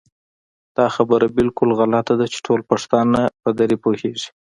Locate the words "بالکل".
1.37-1.69